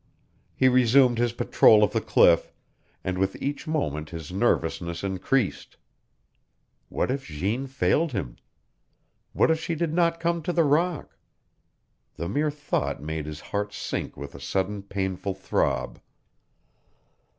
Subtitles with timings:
[0.55, 2.51] He resumed his patrol of the cliff,
[3.03, 5.77] and with each moment his nervousness increased.
[6.89, 8.37] What if Jeanne failed him?
[9.33, 11.19] What if she did not come to the rock?
[12.15, 16.01] The mere thought made his heart sink with a sudden painful throb.